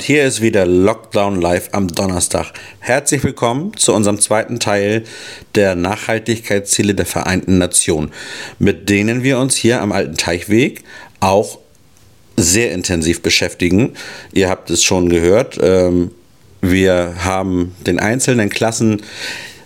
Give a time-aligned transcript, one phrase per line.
[0.00, 2.54] Und hier ist wieder Lockdown Live am Donnerstag.
[2.78, 5.04] Herzlich willkommen zu unserem zweiten Teil
[5.54, 8.10] der Nachhaltigkeitsziele der Vereinten Nationen,
[8.58, 10.84] mit denen wir uns hier am Alten Teichweg
[11.20, 11.58] auch
[12.38, 13.92] sehr intensiv beschäftigen.
[14.32, 15.58] Ihr habt es schon gehört.
[15.60, 16.12] Ähm,
[16.62, 19.02] wir haben den einzelnen Klassen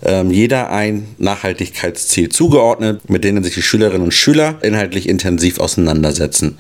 [0.03, 6.59] ähm, jeder ein Nachhaltigkeitsziel zugeordnet, mit denen sich die Schülerinnen und Schüler inhaltlich intensiv auseinandersetzen.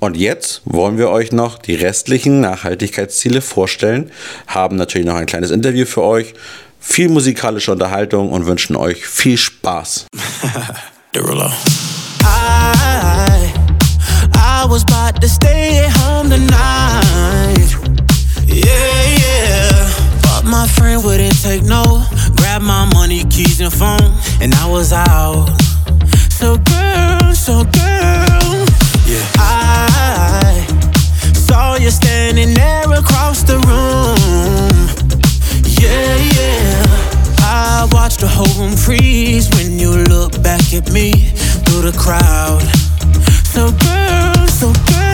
[0.00, 4.10] Und jetzt wollen wir euch noch die restlichen Nachhaltigkeitsziele vorstellen,
[4.46, 6.32] haben natürlich noch ein kleines Interview für euch,
[6.80, 10.06] viel musikalische Unterhaltung und wünschen euch viel Spaß.
[11.14, 11.52] Derulo.
[12.22, 13.52] I,
[14.34, 17.76] I was about to stay at home tonight.
[18.46, 18.64] Yeah,
[19.18, 19.90] yeah.
[20.22, 22.06] But my friend wouldn't take no.
[22.36, 25.50] Grab my money, keys, and phone, and I was out.
[26.30, 28.69] So, girl, so, girl.
[29.10, 29.26] Yeah.
[29.38, 30.66] I
[31.34, 34.86] saw you standing there across the room.
[35.82, 36.84] Yeah, yeah.
[37.40, 41.10] I watched the whole room freeze when you look back at me
[41.64, 42.62] through the crowd.
[43.52, 45.09] So girl, so girl.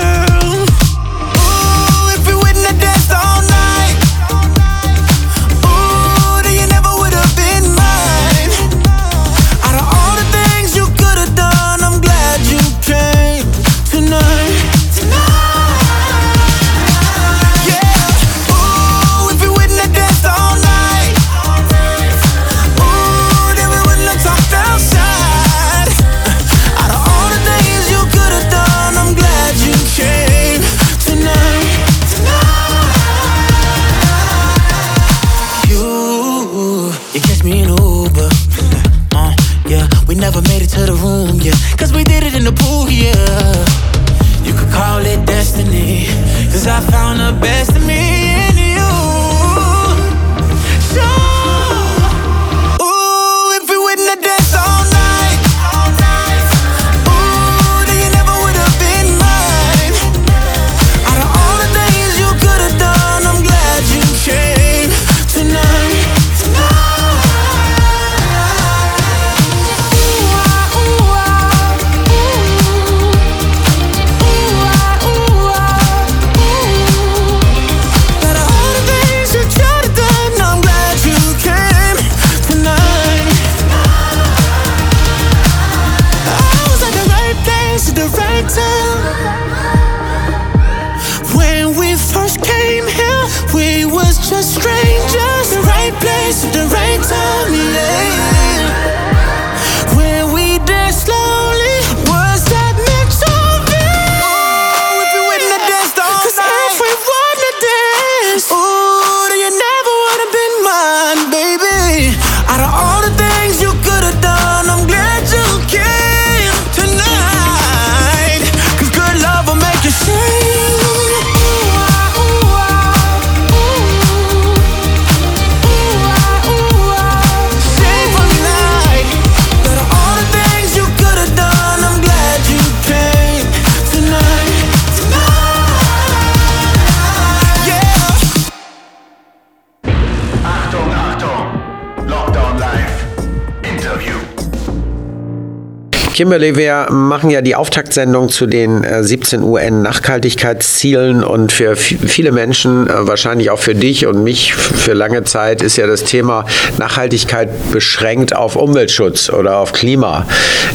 [146.16, 152.88] Kimberly, wir machen ja die Auftaktsendung zu den 17 äh, UN-Nachhaltigkeitszielen und für viele Menschen,
[152.88, 156.46] äh, wahrscheinlich auch für dich und mich für lange Zeit, ist ja das Thema
[156.78, 160.26] Nachhaltigkeit beschränkt auf Umweltschutz oder auf Klima.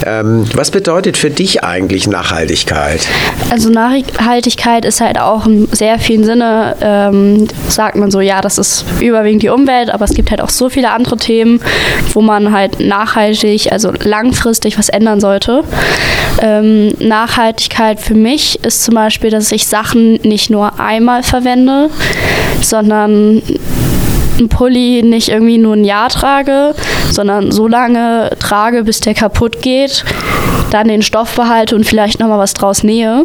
[0.06, 3.04] Ähm, was bedeutet für dich eigentlich Nachhaltigkeit?
[3.50, 8.58] Also Nachhaltigkeit ist halt auch in sehr vielen Sinne, ähm, sagt man so, ja, das
[8.58, 11.60] ist überwiegend die Umwelt, aber es gibt halt auch so viele andere Themen,
[12.12, 15.64] wo man halt nachhaltig, also langfristig was ändern soll sollte.
[16.40, 21.90] Ähm, Nachhaltigkeit für mich ist zum Beispiel, dass ich Sachen nicht nur einmal verwende,
[22.60, 23.42] sondern
[24.38, 26.74] einen Pulli nicht irgendwie nur ein Jahr trage,
[27.10, 30.04] sondern so lange trage, bis der kaputt geht,
[30.70, 33.24] dann den Stoff behalte und vielleicht nochmal was draus nähe.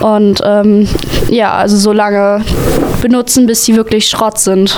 [0.00, 0.88] Und ähm,
[1.30, 2.44] ja, also so lange
[3.00, 4.76] benutzen, bis sie wirklich Schrott sind.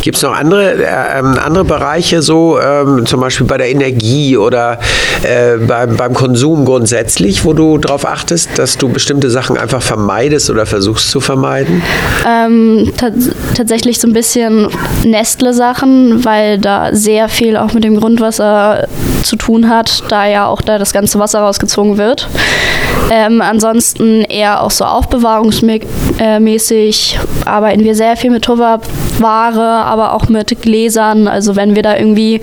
[0.00, 4.36] Gibt es noch andere, äh, ähm, andere Bereiche, so ähm, zum Beispiel bei der Energie
[4.36, 4.78] oder
[5.22, 10.50] äh, beim, beim Konsum grundsätzlich, wo du darauf achtest, dass du bestimmte Sachen einfach vermeidest
[10.50, 11.82] oder versuchst zu vermeiden?
[12.26, 12.92] Ähm,
[13.54, 14.68] tatsächlich so ein bisschen
[15.04, 18.86] Nestle-Sachen, weil da sehr viel auch mit dem Grundwasser
[19.22, 22.28] zu tun hat, da ja auch da das ganze Wasser rausgezogen wird.
[23.10, 28.42] Ähm, ansonsten eher auch so aufbewahrungsmäßig arbeiten wir sehr viel mit
[29.18, 31.28] Tupperware, aber auch mit Gläsern.
[31.28, 32.40] Also wenn wir da irgendwie,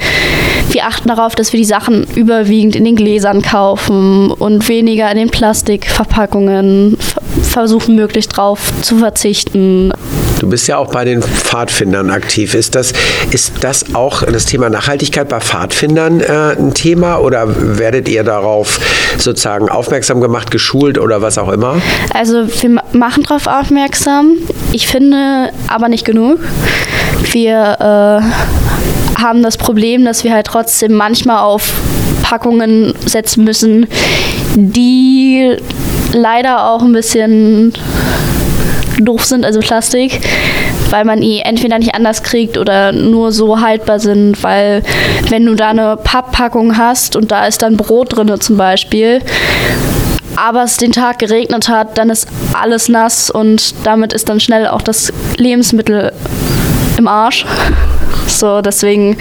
[0.69, 5.18] wir achten darauf, dass wir die Sachen überwiegend in den Gläsern kaufen und weniger in
[5.18, 6.98] den Plastikverpackungen,
[7.42, 9.94] versuchen möglichst drauf zu verzichten.
[10.40, 12.56] Du bist ja auch bei den Pfadfindern aktiv.
[12.56, 12.94] Ist das,
[13.32, 17.46] ist das auch das Thema Nachhaltigkeit bei Pfadfindern äh, ein Thema oder
[17.78, 18.80] werdet ihr darauf
[19.18, 21.82] sozusagen aufmerksam gemacht, geschult oder was auch immer?
[22.14, 24.34] Also wir machen darauf aufmerksam.
[24.74, 26.40] Ich finde aber nicht genug.
[27.32, 31.72] Wir äh, haben das Problem, dass wir halt trotzdem manchmal auf
[32.24, 33.88] Packungen setzen müssen,
[34.56, 35.56] die
[36.12, 37.74] leider auch ein bisschen
[39.00, 40.20] doof sind, also Plastik,
[40.90, 44.84] weil man die entweder nicht anders kriegt oder nur so haltbar sind, weil
[45.30, 49.22] wenn du da eine Papppackung hast und da ist dann Brot drin zum Beispiel,
[50.36, 54.68] aber es den Tag geregnet hat, dann ist alles nass und damit ist dann schnell
[54.68, 56.12] auch das Lebensmittel
[56.98, 57.46] im Arsch.
[58.40, 59.18] So, deswegen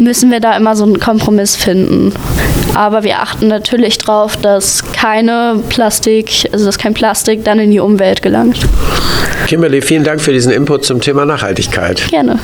[0.00, 2.12] müssen wir da immer so einen Kompromiss finden.
[2.74, 7.80] Aber wir achten natürlich darauf, dass keine Plastik, also dass kein Plastik dann in die
[7.80, 8.58] Umwelt gelangt.
[9.46, 12.08] Kimberly, vielen Dank für diesen Input zum Thema Nachhaltigkeit.
[12.10, 12.40] Gerne.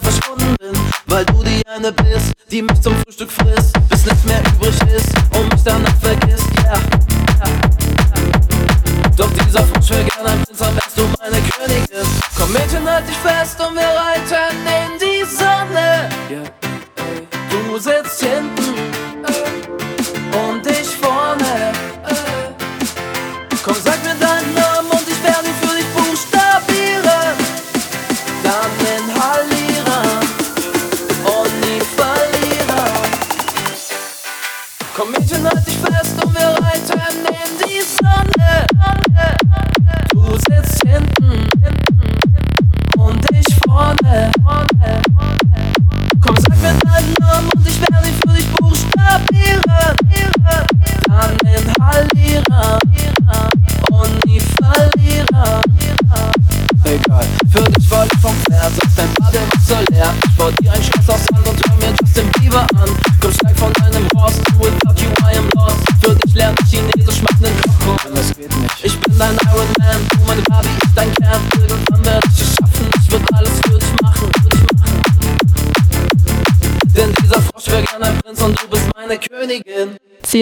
[0.00, 0.56] Du sitzt hinten
[5.34, 5.87] und ich vorne.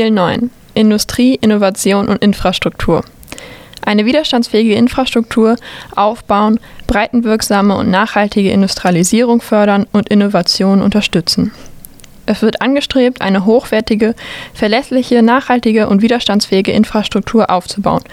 [0.07, 0.51] Ziel 9.
[0.75, 3.03] Industrie, Innovation und Infrastruktur.
[3.85, 5.57] Eine widerstandsfähige Infrastruktur
[5.97, 11.51] aufbauen, breitenwirksame und nachhaltige Industrialisierung fördern und Innovation unterstützen.
[12.25, 14.15] Es wird angestrebt, eine hochwertige,
[14.55, 18.05] verlässliche, nachhaltige und widerstandsfähige Infrastruktur aufzubauen,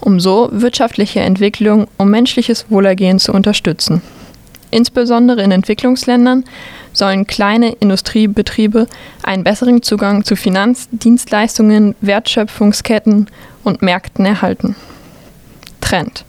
[0.00, 4.02] um so wirtschaftliche Entwicklung und menschliches Wohlergehen zu unterstützen.
[4.70, 6.44] Insbesondere in Entwicklungsländern
[6.92, 8.86] sollen kleine Industriebetriebe
[9.22, 13.28] einen besseren Zugang zu Finanzdienstleistungen, Wertschöpfungsketten
[13.64, 14.76] und Märkten erhalten.
[15.80, 16.24] Trend.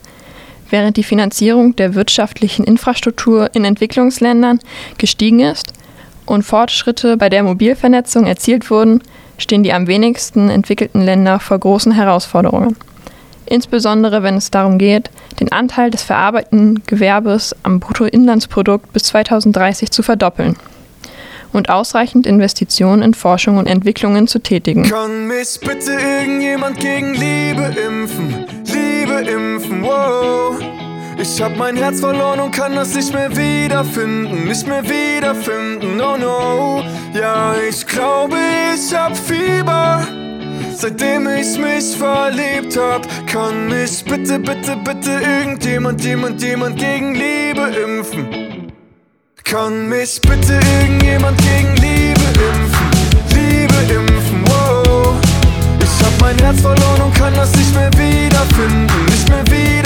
[0.70, 4.60] Während die Finanzierung der wirtschaftlichen Infrastruktur in Entwicklungsländern
[4.98, 5.74] gestiegen ist
[6.26, 9.02] und Fortschritte bei der Mobilvernetzung erzielt wurden,
[9.38, 12.78] stehen die am wenigsten entwickelten Länder vor großen Herausforderungen.
[13.52, 15.10] Insbesondere wenn es darum geht,
[15.42, 20.56] den Anteil des verarbeitenden Gewerbes am Bruttoinlandsprodukt bis 2030 zu verdoppeln
[21.52, 24.84] und ausreichend Investitionen in Forschung und Entwicklungen zu tätigen.
[24.84, 28.46] Kann mich bitte irgendjemand gegen Liebe impfen?
[28.68, 30.58] Liebe impfen, wow.
[31.22, 36.16] Ich hab mein Herz verloren und kann das nicht mehr wiederfinden, nicht mehr wiederfinden, oh
[36.16, 36.84] no.
[37.14, 38.38] Ja, ich glaube,
[38.74, 40.08] ich hab Fieber.
[40.74, 47.62] Seitdem ich mich verliebt hab, kann mich bitte, bitte, bitte irgendjemand, jemand, jemand gegen Liebe
[47.84, 48.72] impfen.
[49.44, 52.90] Kann mich bitte irgendjemand gegen Liebe impfen?
[53.34, 55.16] Liebe impfen, wow.
[55.80, 59.81] Ich hab mein Herz verloren und kann das nicht mehr wiederfinden, nicht mehr wiederfinden,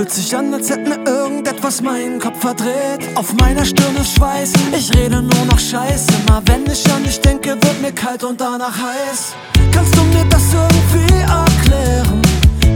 [0.00, 3.06] Fühlt sich an, als hätte mir irgendetwas meinen Kopf verdreht.
[3.16, 6.06] Auf meiner Stirn ist Schweiß, ich rede nur noch Scheiße.
[6.26, 9.34] Immer wenn ich an dich denke, wird mir kalt und danach heiß.
[9.70, 12.22] Kannst du mir das irgendwie erklären?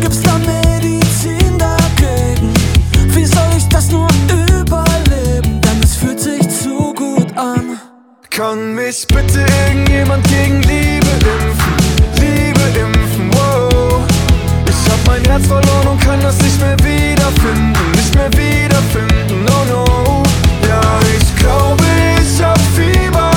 [0.02, 2.52] Gibt's da Medizin dagegen?
[3.14, 5.62] Wie soll ich das nur überleben?
[5.62, 7.80] Denn es fühlt sich zu gut an.
[8.28, 11.53] Kann mich bitte irgendjemand gegen Liebe impfen?
[15.06, 20.22] Mein Herz verloren und kann das nicht mehr wiederfinden, nicht mehr wiederfinden, oh no.
[20.68, 20.80] Ja,
[21.16, 21.84] ich glaube,
[22.20, 23.30] ich hab Fieber.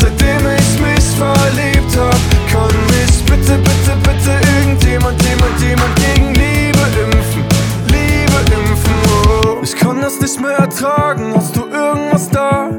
[0.00, 6.84] Seitdem ich mich verliebt hab, kann mich bitte, bitte, bitte irgendjemand, jemand, jemand gegen Liebe
[7.04, 7.44] impfen.
[7.88, 9.58] Liebe impfen, oh.
[9.62, 12.70] Ich kann das nicht mehr ertragen, hast du irgendwas da?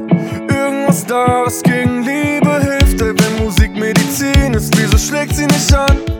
[0.48, 5.74] Irgendwas da, was gegen Liebe hilft, ey, wenn Musik Medizin ist, wieso schlägt sie nicht
[5.74, 6.17] an?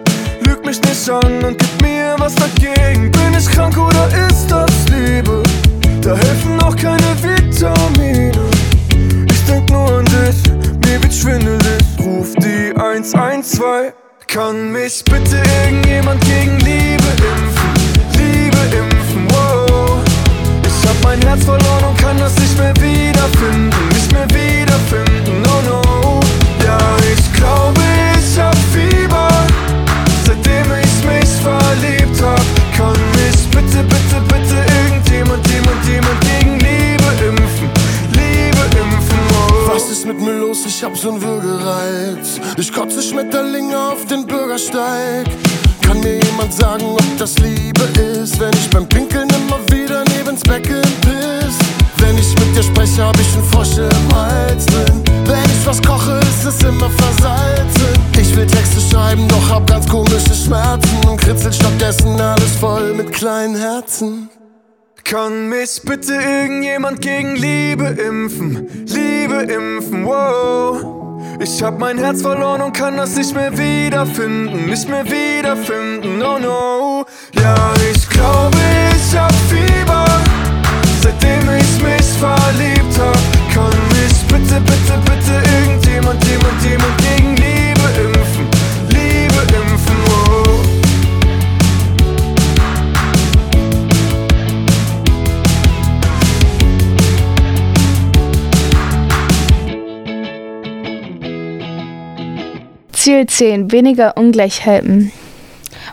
[0.69, 3.11] Mich nicht an und gib mir was dagegen.
[3.11, 5.43] Bin ich krank oder ist das Liebe?
[6.03, 8.33] Da helfen auch keine Vitamine.
[9.31, 10.43] Ich denk nur an dich,
[10.85, 11.83] mir wird schwindelig.
[11.99, 13.95] Ruf die 112.
[14.27, 17.48] Kann mich bitte irgendjemand gegen Liebe impfen?
[65.11, 68.69] Kann mich bitte irgendjemand gegen Liebe impfen?
[68.85, 71.23] Liebe impfen, wow.
[71.41, 76.39] Ich hab mein Herz verloren und kann das nicht mehr wiederfinden, nicht mehr wiederfinden, oh
[76.39, 77.07] no.
[77.41, 78.59] Ja, ich glaube,
[78.95, 80.05] ich hab Fieber.
[81.01, 87.38] Seitdem ich mich verliebt hab, kann mich bitte, bitte, bitte irgendjemand, jemand, jemand gegen
[103.09, 103.73] Ziel 10.
[103.73, 105.13] Weniger Ungleichheiten.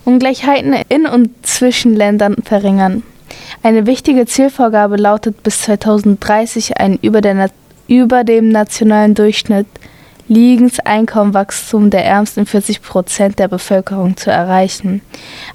[0.03, 3.03] Ungleichheiten in und zwischen Ländern verringern.
[3.63, 7.51] Eine wichtige Zielvorgabe lautet bis 2030 ein über, der
[7.87, 9.65] über dem nationalen Durchschnitt
[10.27, 14.99] liegendes Einkommenwachstum der ärmsten 40 Prozent der Bevölkerung zu erreichen.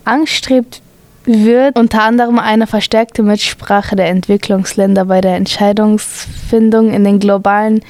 [0.07, 0.81] Angestrebt
[1.27, 7.83] wird unter anderem eine verstärkte Mitsprache der Entwicklungsländer bei der Entscheidungsfindung in den globalen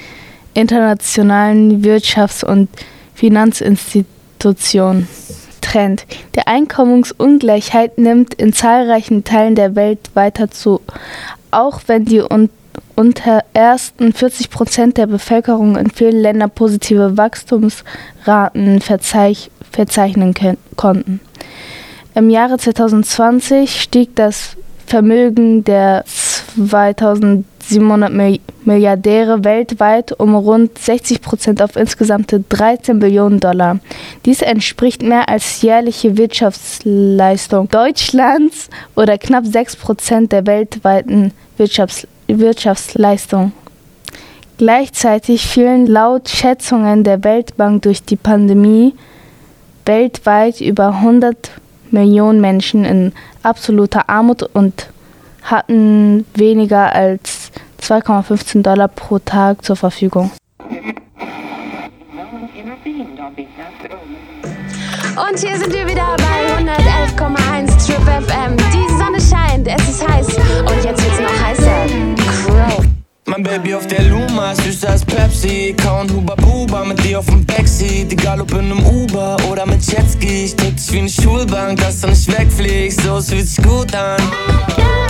[0.54, 2.68] internationalen Wirtschafts- und
[3.20, 5.06] Finanzinstitutionen.
[5.60, 6.06] Trend.
[6.34, 10.80] Die Einkommensungleichheit nimmt in zahlreichen Teilen der Welt weiter zu,
[11.50, 12.48] auch wenn die un
[12.96, 20.34] unter ersten 40 Prozent der Bevölkerung in vielen Ländern positive Wachstumsraten verzeich verzeichnen
[20.76, 21.20] konnten.
[22.14, 26.04] Im Jahre 2020 stieg das Vermögen der
[27.70, 33.78] 2700 Milliardäre weltweit um rund 60 Prozent auf insgesamt 13 Billionen Dollar.
[34.24, 43.52] Dies entspricht mehr als jährliche Wirtschaftsleistung Deutschlands oder knapp 6 Prozent der weltweiten Wirtschafts Wirtschaftsleistung.
[44.58, 48.94] Gleichzeitig fielen laut Schätzungen der Weltbank durch die Pandemie
[49.84, 51.50] weltweit über 100
[51.90, 53.12] Millionen Menschen in
[53.42, 54.90] absoluter Armut und
[55.42, 57.50] hatten weniger als
[57.82, 60.30] 2,15 Dollar pro Tag zur Verfügung.
[65.16, 68.56] Und hier sind wir wieder bei 111,1 Trip FM.
[68.72, 71.86] Die Sonne scheint, es ist heiß und jetzt wird's noch heißer.
[72.46, 72.84] Crow.
[73.26, 75.74] Mein Baby auf der Luma, süßer als Pepsi.
[75.80, 76.59] Kauen Huba Buba
[76.90, 78.12] mit dir auf dem Backseat.
[78.12, 80.44] Egal ob in einem Uber oder mit Jetski.
[80.44, 83.02] Ich drück dich wie eine Schulbank, dass du nicht wegfliegst.
[83.02, 84.20] So, es fühlt sich gut an.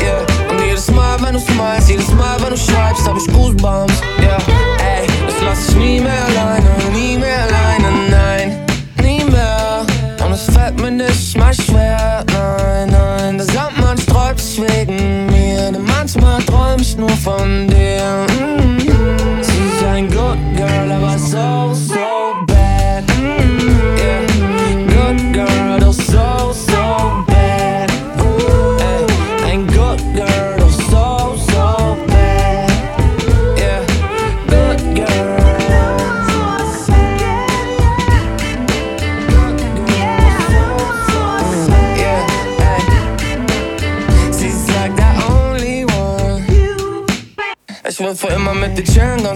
[0.03, 0.27] Yeah.
[0.51, 3.95] Und jedes Mal, wenn du smilest, jedes Mal, wenn du schreibst, hab ich Goosebumps.
[4.21, 4.39] Yeah.
[4.79, 8.59] Ey, das lass ich nie mehr alleine, nie mehr alleine, nein,
[9.03, 9.87] nie mehr.
[10.25, 13.39] Und es fällt mir nicht mal schwer, nein, nein.
[13.39, 17.70] Der Sandmann sträubt sich wegen mir, denn manchmal träum ich nur von dir.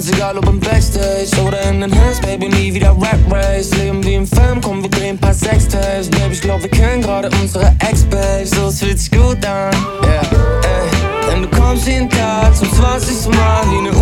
[0.05, 3.71] Ganz egal ob im Backstage oder in den Hills, Baby, nie wieder Rap Race.
[3.77, 6.11] Leben wie im Film, komm, wir drehen ein paar Sextapes.
[6.11, 9.73] Baby, ich glaub, wir kennen gerade unsere Ex-Babes, so es fühlt sich gut an.
[10.03, 10.23] Yeah,
[10.63, 11.31] ey.
[11.31, 13.35] Denn du kommst jeden Tag zum 20.
[13.35, 13.94] Mal wie eine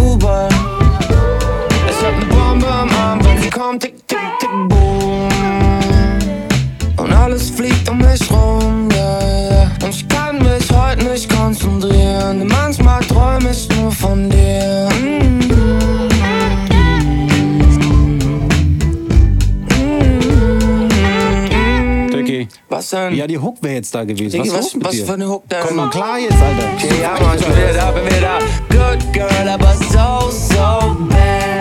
[22.92, 23.14] Denn?
[23.14, 24.40] Ja, die Hook wäre jetzt da gewesen.
[24.40, 25.60] Was, was- was für eine Hook denn?
[25.66, 26.68] Komm mal klar jetzt, Alter.
[26.76, 28.38] Okay, ja, Mann, ich bin wieder da, bin wieder da.
[28.98, 31.51] Good girl, aber so, so bad.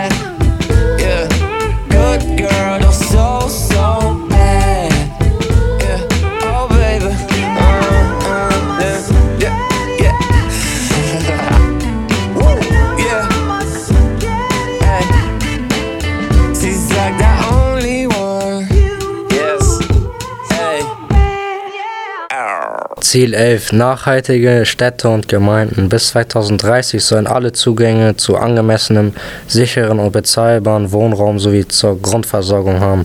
[23.12, 23.72] Ziel 11.
[23.72, 25.90] Nachhaltige Städte und Gemeinden.
[25.90, 29.12] Bis 2030 sollen alle Zugänge zu angemessenem,
[29.46, 33.04] sicheren und bezahlbaren Wohnraum sowie zur Grundversorgung haben.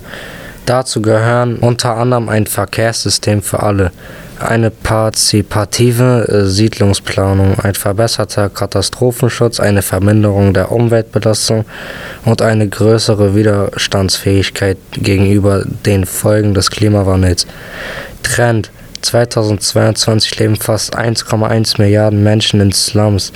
[0.66, 3.92] Dazu gehören unter anderem ein Verkehrssystem für alle,
[4.40, 11.66] eine partizipative äh, Siedlungsplanung, ein verbesserter Katastrophenschutz, eine Verminderung der Umweltbelastung
[12.24, 17.46] und eine größere Widerstandsfähigkeit gegenüber den Folgen des Klimawandels.
[18.24, 23.32] Trend 2022 leben fast 1,1 Milliarden Menschen in Slums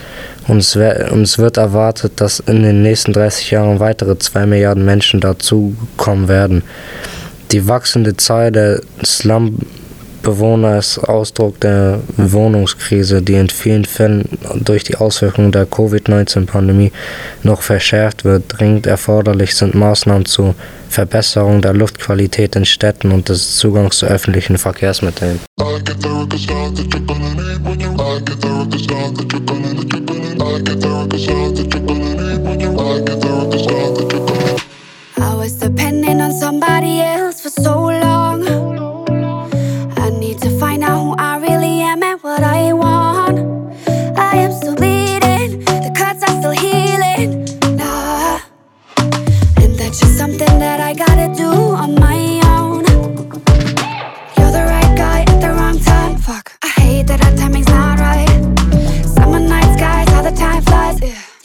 [0.48, 4.86] und es, und es wird erwartet, dass in den nächsten 30 Jahren weitere 2 Milliarden
[4.86, 6.64] Menschen dazukommen werden.
[7.52, 8.82] Die wachsende Zahl der
[10.22, 14.26] Slumbewohner ist Ausdruck der Wohnungskrise, die in vielen Fällen
[14.64, 16.92] durch die Auswirkungen der Covid-19-Pandemie
[17.44, 18.44] noch verschärft wird.
[18.48, 20.54] Dringend erforderlich sind Maßnahmen zur
[20.90, 25.40] Verbesserung der Luftqualität in Städten und des Zugangs zu öffentlichen Verkehrsmitteln.
[35.18, 37.31] I was depending on somebody else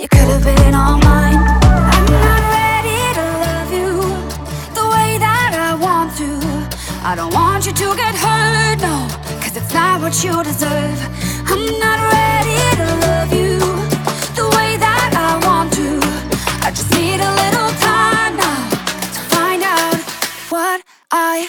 [0.06, 1.34] You could have been all mine.
[1.34, 3.90] I'm not ready to love you
[4.78, 6.30] the way that I want to.
[7.04, 9.08] I don't want you to get hurt, no,
[9.42, 11.00] cause it's not what you deserve.
[11.50, 13.58] I'm not ready to love you
[14.38, 15.98] the way that I want to.
[16.62, 18.62] I just need a little time now
[19.10, 19.98] to find out
[20.52, 21.48] what I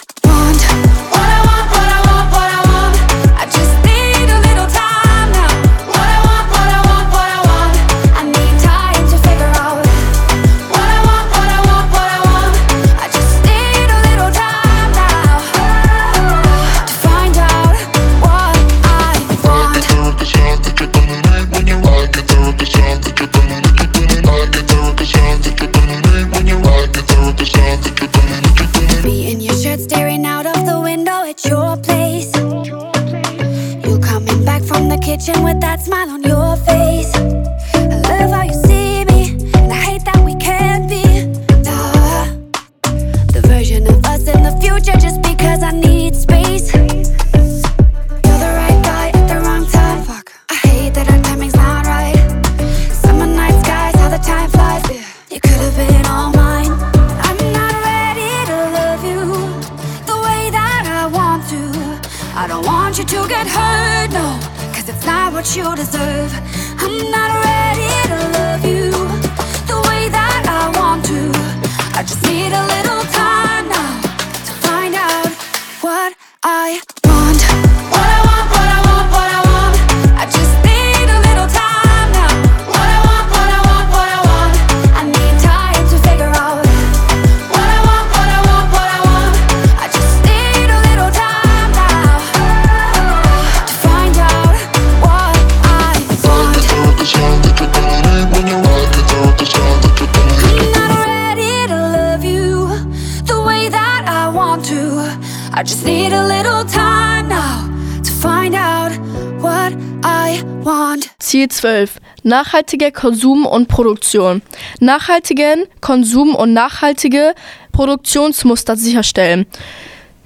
[112.28, 114.42] Nachhaltiger Konsum und Produktion.
[114.80, 117.34] Nachhaltigen Konsum und nachhaltige
[117.72, 119.46] Produktionsmuster sicherstellen.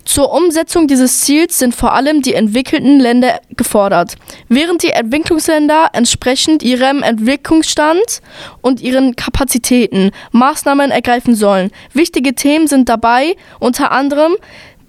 [0.05, 4.17] Zur Umsetzung dieses Ziels sind vor allem die entwickelten Länder gefordert.
[4.49, 8.21] Während die Entwicklungsländer entsprechend ihrem Entwicklungsstand
[8.63, 11.71] und ihren Kapazitäten Maßnahmen ergreifen sollen.
[11.93, 14.35] Wichtige Themen sind dabei unter anderem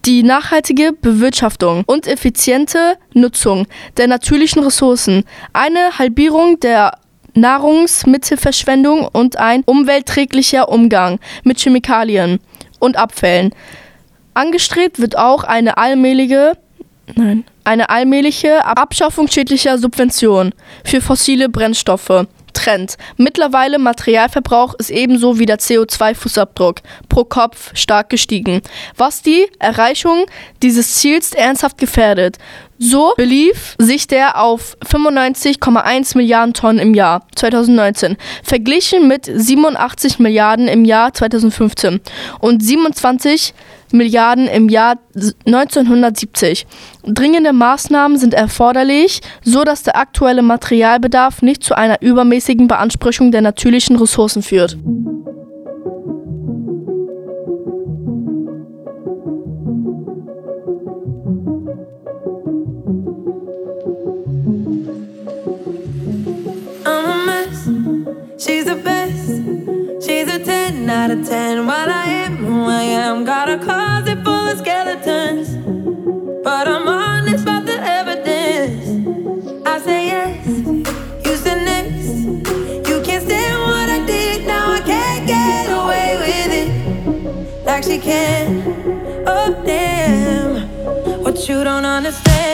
[0.06, 5.24] die nachhaltige Bewirtschaftung und effiziente Nutzung der natürlichen Ressourcen,
[5.54, 6.98] eine Halbierung der
[7.36, 12.40] Nahrungsmittelverschwendung und ein umweltträglicher Umgang mit Chemikalien
[12.80, 13.54] und Abfällen.
[14.34, 16.58] Angestrebt wird auch eine allmähliche,
[17.16, 22.28] nein, eine allmähliche Abschaffung schädlicher Subventionen für fossile Brennstoffe.
[22.64, 22.98] Trend.
[23.18, 26.78] Mittlerweile Materialverbrauch ist ebenso wie der CO2-Fußabdruck
[27.10, 28.62] pro Kopf stark gestiegen,
[28.96, 30.26] was die Erreichung
[30.62, 32.38] dieses Ziels ernsthaft gefährdet.
[32.80, 40.68] So belief sich der auf 95,1 Milliarden Tonnen im Jahr 2019, verglichen mit 87 Milliarden
[40.68, 42.00] im Jahr 2015
[42.40, 43.54] und 27
[43.94, 44.98] Milliarden im Jahr
[45.46, 46.66] 1970.
[47.06, 53.42] Dringende Maßnahmen sind erforderlich, so dass der aktuelle Materialbedarf nicht zu einer übermäßigen Beanspruchung der
[53.42, 54.78] natürlichen Ressourcen führt.
[68.44, 69.83] She's the best.
[70.24, 71.68] She's a 10 out of 10.
[71.68, 75.50] While I am who I am, got a closet full of skeletons.
[76.42, 78.86] But I'm honest about the evidence.
[79.68, 80.48] I say yes.
[81.26, 82.08] You said next.
[82.90, 84.48] You can't stand what I did.
[84.48, 87.66] Now I can't get away with it.
[87.66, 89.26] Like she can.
[89.28, 90.70] Oh, damn.
[91.22, 92.53] What you don't understand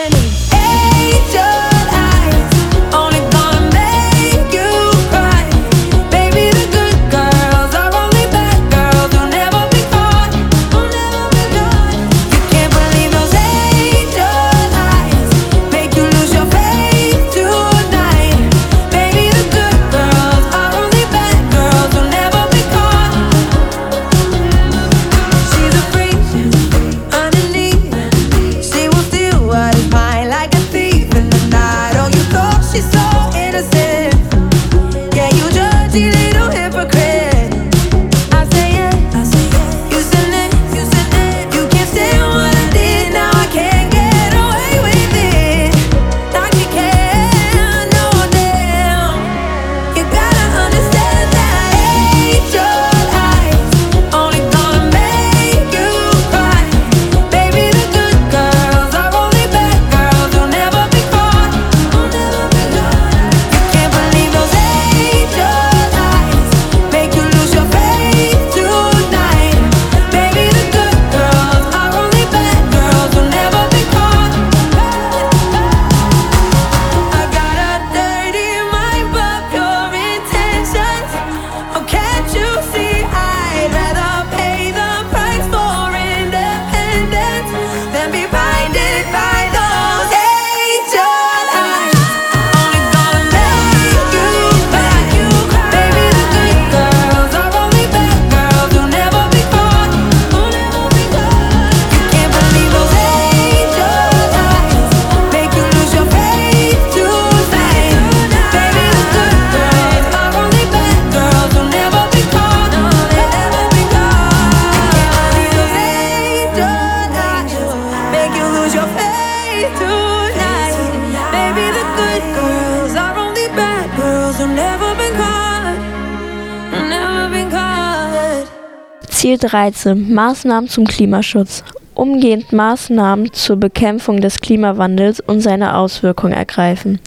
[129.50, 130.14] 13.
[130.14, 131.64] Maßnahmen zum Klimaschutz.
[131.94, 137.00] Umgehend Maßnahmen zur Bekämpfung des Klimawandels und seiner Auswirkungen ergreifen.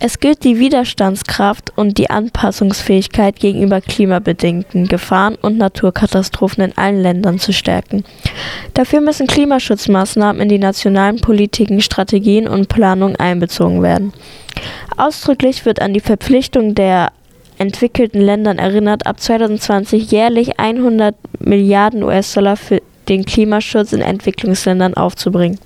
[0.00, 7.38] Es gilt die Widerstandskraft und die Anpassungsfähigkeit gegenüber klimabedingten Gefahren und Naturkatastrophen in allen Ländern
[7.38, 8.02] zu stärken.
[8.72, 14.14] Dafür müssen Klimaschutzmaßnahmen in die nationalen Politiken, Strategien und Planungen einbezogen werden.
[14.96, 17.12] Ausdrücklich wird an die Verpflichtung der
[17.64, 25.58] entwickelten Ländern erinnert, ab 2020 jährlich 100 Milliarden US-Dollar für den Klimaschutz in Entwicklungsländern aufzubringen.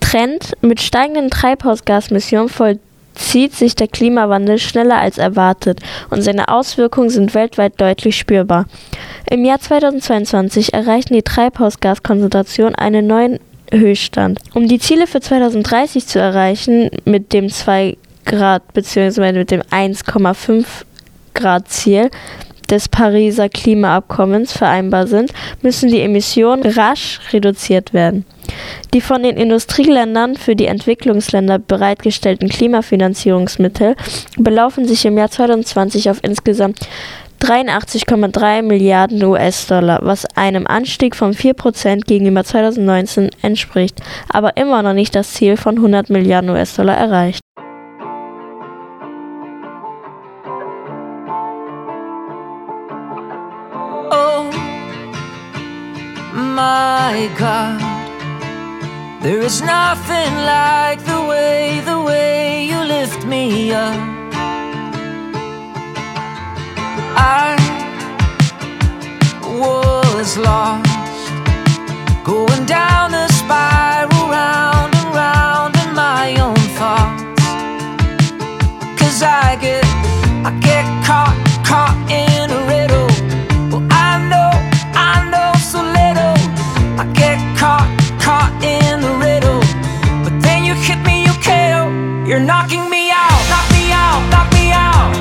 [0.00, 5.80] Trend mit steigenden Treibhausgasmissionen vollzieht sich der Klimawandel schneller als erwartet
[6.10, 8.66] und seine Auswirkungen sind weltweit deutlich spürbar.
[9.28, 13.40] Im Jahr 2022 erreichten die Treibhausgaskonzentrationen einen neuen
[13.72, 14.38] Höchststand.
[14.54, 19.32] Um die Ziele für 2030 zu erreichen, mit dem 2 Grad bzw.
[19.32, 20.64] mit dem 1,5
[21.36, 22.10] Grad Ziel
[22.70, 28.24] des Pariser Klimaabkommens vereinbar sind, müssen die Emissionen rasch reduziert werden.
[28.92, 33.96] Die von den Industrieländern für die Entwicklungsländer bereitgestellten Klimafinanzierungsmittel
[34.36, 36.80] belaufen sich im Jahr 2020 auf insgesamt
[37.40, 45.14] 83,3 Milliarden US-Dollar, was einem Anstieg von 4% gegenüber 2019 entspricht, aber immer noch nicht
[45.14, 47.45] das Ziel von 100 Milliarden US-Dollar erreicht.
[56.56, 57.78] My God,
[59.22, 63.94] there is nothing like the way, the way you lift me up.
[67.14, 67.56] I
[69.44, 71.26] was lost,
[72.24, 77.22] going down the spiral, round and round in my own thoughts.
[78.98, 79.84] Cause I get,
[80.48, 82.25] I get caught, caught in
[92.26, 95.14] You're knocking me out, knock me out, knock me out.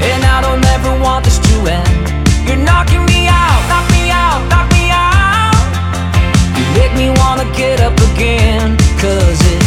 [0.00, 2.48] And I don't ever want this to end.
[2.48, 5.52] You're knocking me out, knock me out, knock me out.
[6.56, 8.74] You make me wanna get up again.
[8.96, 9.61] Cause it's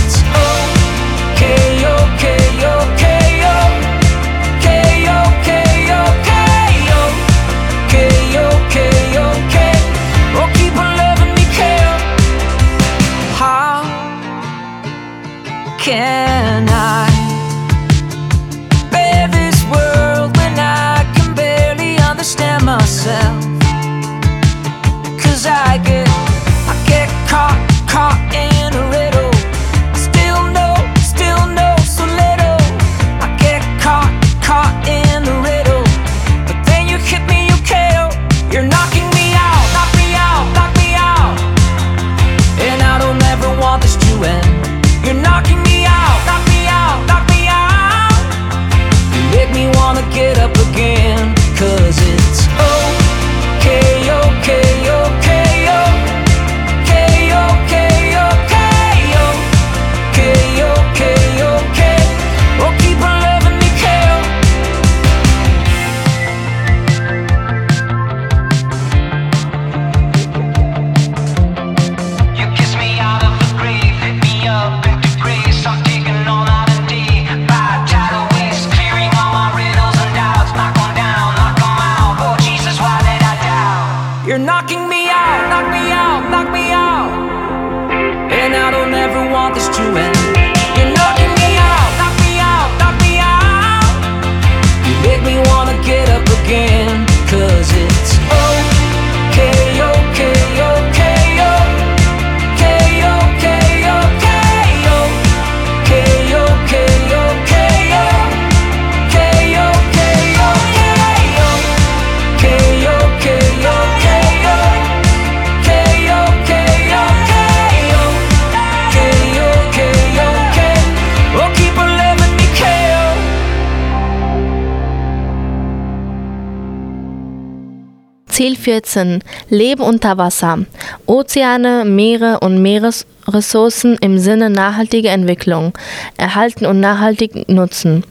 [128.66, 130.60] 2014 Leben unter Wasser.
[131.06, 135.74] Ozeane, Meere und Meeresressourcen im Sinne nachhaltiger Entwicklung
[136.18, 138.04] erhalten und nachhaltig nutzen.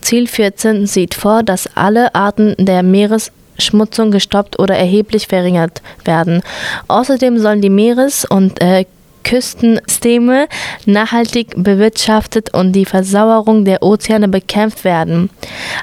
[0.00, 6.42] Ziel 14 sieht vor, dass alle Arten der Meeresschmutzung gestoppt oder erheblich verringert werden.
[6.88, 8.86] Außerdem sollen die Meeres- und äh,
[9.24, 10.48] Küstensysteme
[10.86, 15.30] nachhaltig bewirtschaftet und die Versauerung der Ozeane bekämpft werden.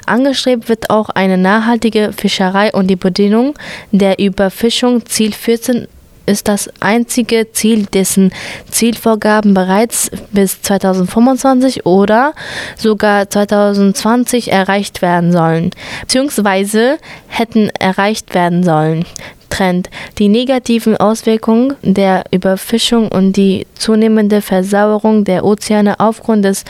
[0.06, 3.54] Angestrebt wird auch eine nachhaltige Fischerei und die Bedienung
[3.92, 5.04] der Überfischung.
[5.06, 5.86] Ziel 14
[6.28, 8.32] ist das einzige Ziel, dessen
[8.70, 12.34] Zielvorgaben bereits bis 2025 oder
[12.76, 15.70] sogar 2020 erreicht werden sollen,
[16.02, 16.98] beziehungsweise
[17.28, 19.06] hätten erreicht werden sollen.
[19.48, 19.90] Trend.
[20.18, 26.64] Die negativen Auswirkungen der Überfischung und die zunehmende Versauerung der Ozeane aufgrund des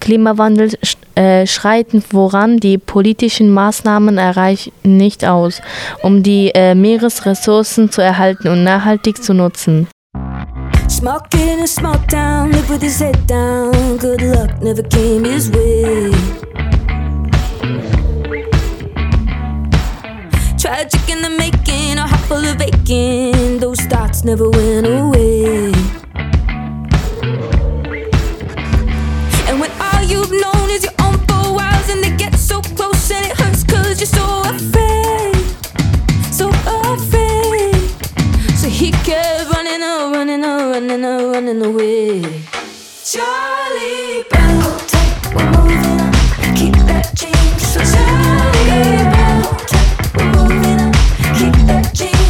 [0.00, 0.76] Klimawandels
[1.14, 2.58] äh, schreiten voran.
[2.58, 5.62] Die politischen Maßnahmen erreichen nicht aus,
[6.02, 9.88] um die äh, Meeresressourcen zu erhalten und nachhaltig zu nutzen.
[10.88, 13.96] Smoking in a small town, live with his head down.
[13.98, 16.12] Good luck never came his way.
[20.56, 23.58] Tragic in the making, a full of aching.
[23.58, 25.72] Those thoughts never went away.
[29.48, 33.10] And when all you've known is your own four walls, and they get so close
[33.10, 35.34] and it hurts cause you're so afraid.
[36.32, 37.74] So afraid.
[38.56, 42.22] So he kept running, oh, running, oh, running, oh, running away.
[43.04, 44.62] Charlie Brown,
[45.34, 46.12] we're moving on.
[46.56, 47.60] Keep that change.
[47.60, 49.42] So Charlie Brown,
[50.16, 50.92] we're moving on.
[51.38, 51.72] Keep that change.
[51.72, 51.72] Charlie Brown, we're moving on.
[51.72, 51.72] Keep that change.
[51.72, 51.74] So Charlie Brown, we're moving on.
[51.74, 52.13] Keep that change.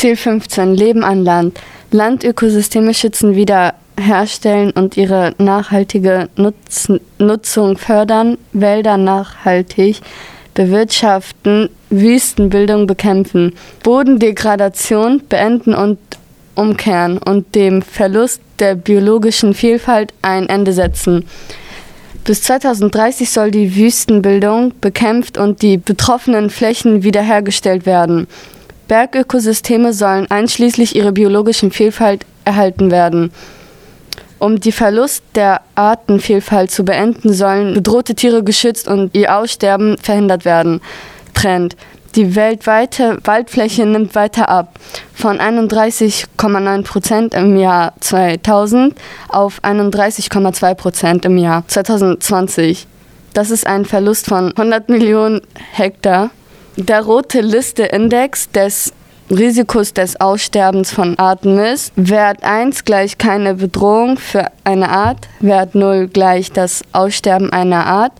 [0.00, 0.76] Ziel 15.
[0.76, 1.60] Leben an Land.
[1.90, 10.00] Landökosysteme schützen, wiederherstellen und ihre nachhaltige Nutzen, Nutzung fördern, Wälder nachhaltig
[10.54, 15.98] bewirtschaften, Wüstenbildung bekämpfen, Bodendegradation beenden und
[16.54, 21.26] umkehren und dem Verlust der biologischen Vielfalt ein Ende setzen.
[22.24, 28.28] Bis 2030 soll die Wüstenbildung bekämpft und die betroffenen Flächen wiederhergestellt werden.
[28.90, 33.30] Bergökosysteme sollen einschließlich ihrer biologischen Vielfalt erhalten werden.
[34.40, 40.44] Um die Verlust der Artenvielfalt zu beenden, sollen bedrohte Tiere geschützt und ihr Aussterben verhindert
[40.44, 40.80] werden.
[41.34, 41.76] Trend.
[42.16, 44.80] Die weltweite Waldfläche nimmt weiter ab.
[45.14, 48.96] Von 31,9 Prozent im Jahr 2000
[49.28, 52.88] auf 31,2 Prozent im Jahr 2020.
[53.34, 56.30] Das ist ein Verlust von 100 Millionen Hektar.
[56.82, 58.94] Der rote Liste-Index des
[59.28, 65.74] Risikos des Aussterbens von Arten ist Wert 1 gleich keine Bedrohung für eine Art, Wert
[65.74, 68.12] 0 gleich das Aussterben einer Art,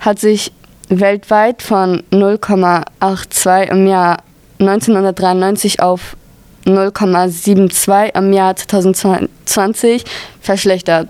[0.00, 0.52] hat sich
[0.90, 4.18] weltweit von 0,82 im Jahr
[4.60, 6.18] 1993 auf
[6.66, 10.04] 0,72 im Jahr 2020
[10.42, 11.08] verschlechtert.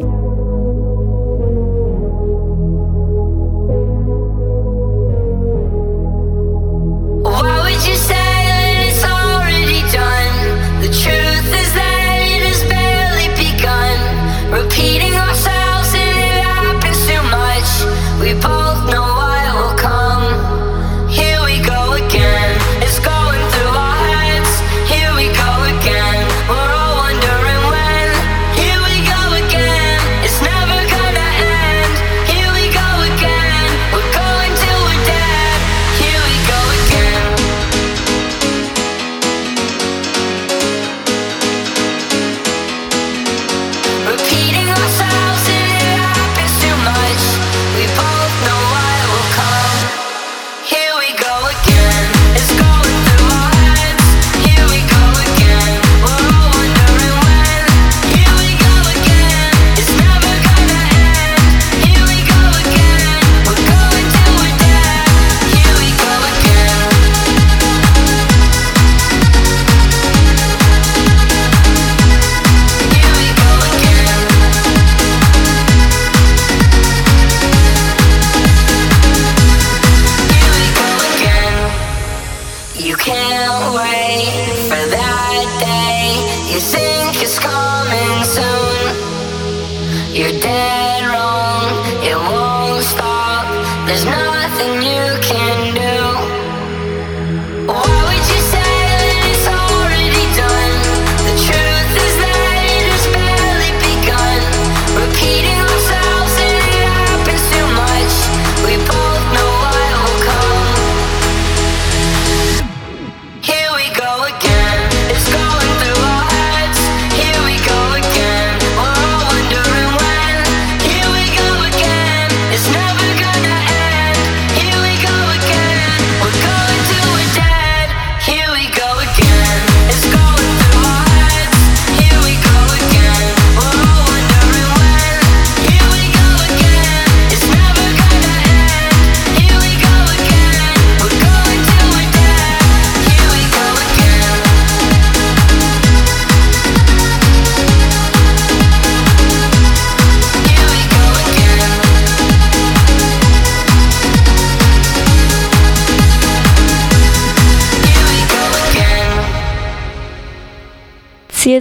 [93.87, 94.46] There's no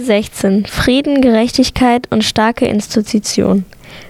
[0.06, 0.66] 16.
[0.66, 3.64] Frieden, Gerechtigkeit und starke Institutionen.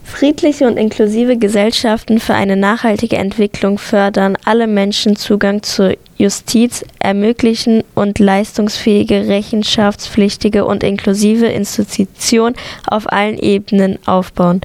[0.05, 7.82] Friedliche und inklusive Gesellschaften für eine nachhaltige Entwicklung fördern, alle Menschen Zugang zur Justiz ermöglichen
[7.94, 14.61] und leistungsfähige, rechenschaftspflichtige und inklusive Institutionen auf allen Ebenen aufbauen.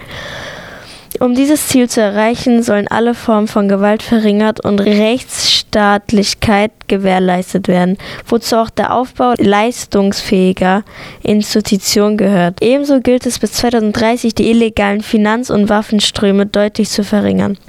[1.21, 7.99] Um dieses Ziel zu erreichen, sollen alle Formen von Gewalt verringert und Rechtsstaatlichkeit gewährleistet werden,
[8.25, 10.83] wozu auch der Aufbau leistungsfähiger
[11.21, 12.63] Institutionen gehört.
[12.63, 17.59] Ebenso gilt es bis 2030, die illegalen Finanz- und Waffenströme deutlich zu verringern.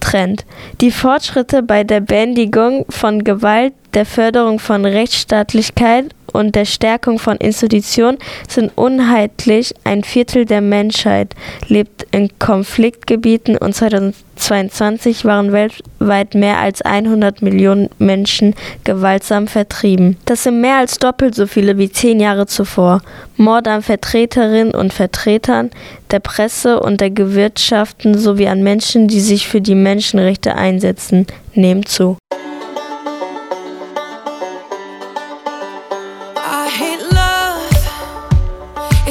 [0.00, 0.44] Trend.
[0.82, 7.36] Die Fortschritte bei der Bändigung von Gewalt, der Förderung von Rechtsstaatlichkeit und der Stärkung von
[7.36, 8.18] Institutionen
[8.48, 9.74] sind unheimlich.
[9.84, 11.34] Ein Viertel der Menschheit
[11.68, 18.54] lebt in Konfliktgebieten und 2022 waren weltweit mehr als 100 Millionen Menschen
[18.84, 20.16] gewaltsam vertrieben.
[20.24, 23.02] Das sind mehr als doppelt so viele wie zehn Jahre zuvor.
[23.36, 25.70] Mord an Vertreterinnen und Vertretern
[26.10, 31.86] der Presse und der Gewirtschaften sowie an Menschen, die sich für die Menschenrechte einsetzen, nehmen
[31.86, 32.16] zu.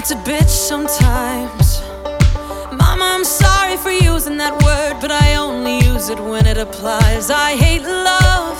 [0.01, 1.81] It's a bitch sometimes.
[2.71, 7.29] Mama, I'm sorry for using that word, but I only use it when it applies.
[7.29, 8.57] I hate love,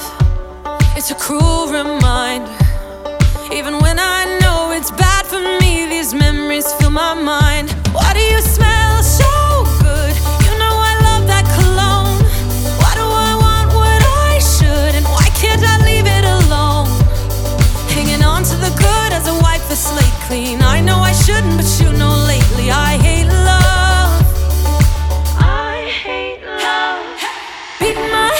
[0.97, 2.51] it's a cruel reminder.
[3.53, 4.18] Even when I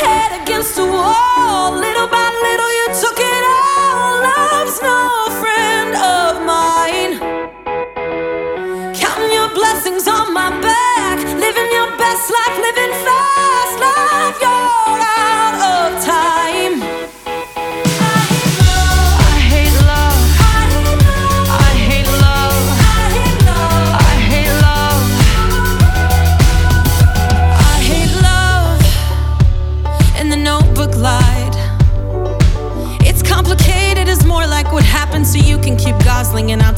[0.01, 2.28] head against the wall, little by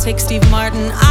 [0.02, 0.90] take Steve Martin.
[0.96, 1.11] I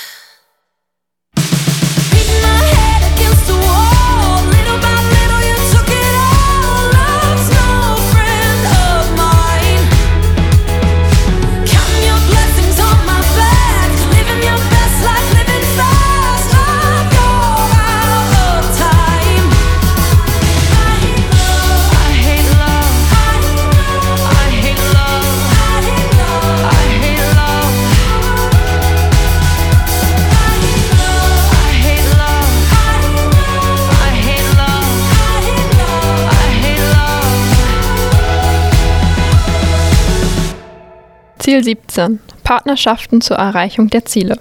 [41.51, 42.19] Ziel 17.
[42.45, 44.37] Partnerschaften zur Erreichung der Ziele.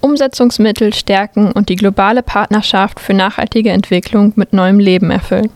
[0.00, 5.50] Umsetzungsmittel stärken und die globale Partnerschaft für nachhaltige Entwicklung mit neuem Leben erfüllen.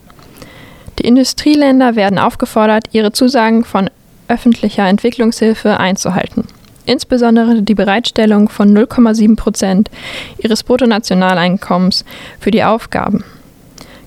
[0.98, 3.88] Die Industrieländer werden aufgefordert, ihre Zusagen von
[4.26, 6.48] öffentlicher Entwicklungshilfe einzuhalten.
[6.86, 9.90] Insbesondere die Bereitstellung von 0,7 Prozent
[10.38, 12.04] ihres Bruttonationaleinkommens
[12.40, 13.22] für die Aufgaben.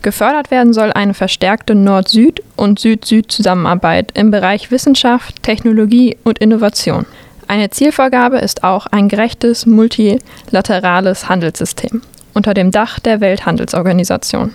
[0.01, 7.05] Gefördert werden soll eine verstärkte Nord-Süd- und Süd-Süd-Zusammenarbeit im Bereich Wissenschaft, Technologie und Innovation.
[7.47, 12.01] Eine Zielvorgabe ist auch ein gerechtes multilaterales Handelssystem
[12.33, 14.53] unter dem Dach der Welthandelsorganisation.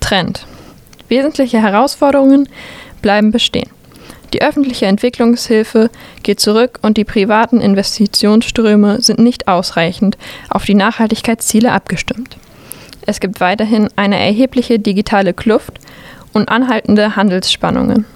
[0.00, 0.46] Trend.
[1.08, 2.48] Wesentliche Herausforderungen
[3.02, 3.68] bleiben bestehen.
[4.32, 5.90] Die öffentliche Entwicklungshilfe
[6.24, 10.18] geht zurück und die privaten Investitionsströme sind nicht ausreichend
[10.48, 12.36] auf die Nachhaltigkeitsziele abgestimmt.
[13.06, 15.78] Es gibt weiterhin eine erhebliche digitale Kluft
[16.32, 18.06] und anhaltende Handelsspannungen.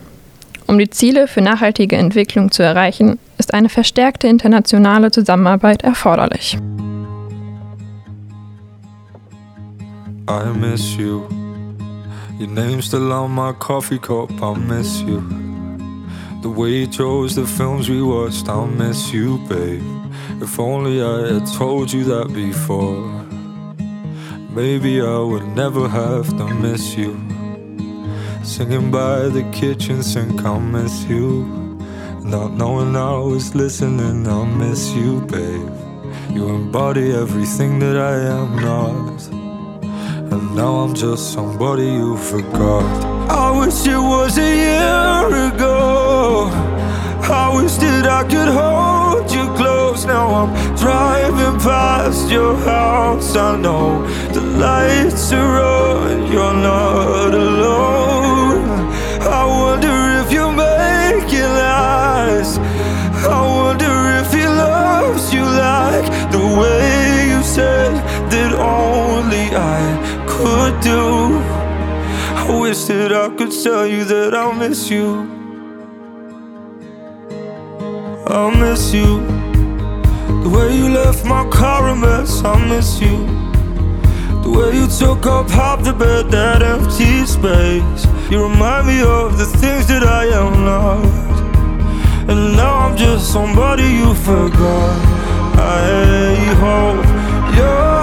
[0.66, 6.58] Um die Ziele für nachhaltige Entwicklung zu erreichen, ist eine verstärkte internationale Zusammenarbeit erforderlich.
[10.28, 11.22] I miss you.
[12.38, 14.30] Your name's still on my coffee cup.
[14.42, 15.22] I miss you.
[16.42, 18.48] The way you chose the films we watched.
[18.48, 19.82] I miss you, babe.
[20.42, 23.27] If only I had told you that before.
[24.58, 27.12] Maybe I would never have to miss you.
[28.42, 31.44] Singing by the kitchen sink, I miss you.
[32.24, 35.70] Not knowing I was listening, I'll miss you, babe.
[36.34, 39.18] You embody everything that I am not.
[40.32, 42.88] And now I'm just somebody you forgot.
[43.30, 46.50] I wish it was a year ago.
[47.30, 50.04] I wish that I could hold you close.
[50.04, 53.36] Now I'm driving past your house.
[53.36, 54.04] I know
[54.58, 58.68] lights are on, you're not alone.
[59.22, 62.58] I wonder if you make it last.
[63.24, 67.94] I wonder if he loves you like the way you said
[68.32, 69.82] that only I
[70.26, 71.38] could do.
[72.42, 75.08] I wish that I could tell you that I miss you.
[78.26, 79.20] I miss you.
[80.42, 83.37] The way you left my car a mess, I miss you.
[84.48, 88.06] The way you took up half the bed, that empty space.
[88.30, 91.04] You remind me of the things that I am not.
[92.30, 94.96] And now I'm just somebody you forgot.
[95.58, 96.32] I
[96.64, 97.04] hope
[97.56, 97.97] you're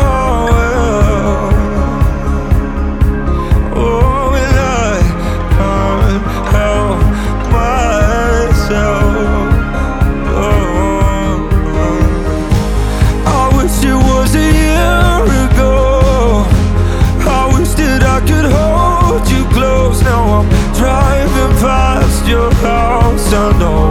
[23.27, 23.84] I don't know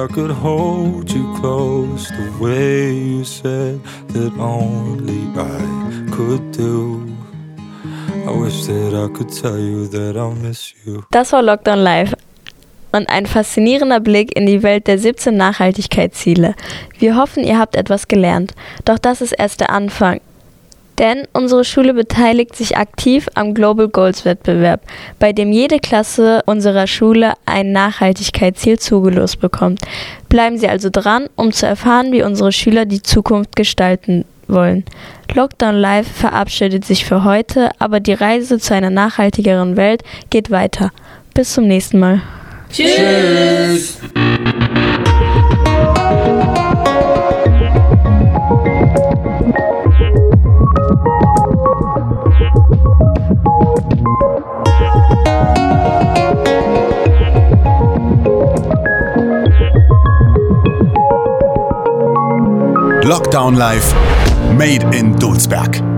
[0.00, 3.78] I could hold you close the way you said
[4.08, 7.06] that only I could do.
[8.26, 11.02] I wish that I could tell you that I miss you.
[11.10, 12.14] Das war Lockdown Live
[12.92, 16.54] und ein faszinierender Blick in die Welt der 17 Nachhaltigkeitsziele.
[16.98, 18.54] Wir hoffen, ihr habt etwas gelernt.
[18.86, 20.22] Doch das ist erst der Anfang.
[21.00, 24.82] Denn unsere Schule beteiligt sich aktiv am Global Goals Wettbewerb,
[25.18, 29.80] bei dem jede Klasse unserer Schule ein Nachhaltigkeitsziel zugelost bekommt.
[30.28, 34.84] Bleiben Sie also dran, um zu erfahren, wie unsere Schüler die Zukunft gestalten wollen.
[35.32, 40.92] Lockdown Live verabschiedet sich für heute, aber die Reise zu einer nachhaltigeren Welt geht weiter.
[41.32, 42.20] Bis zum nächsten Mal.
[42.70, 44.00] Tschüss.
[63.10, 63.92] Lockdown Live,
[64.56, 65.89] Made in Dulsberg.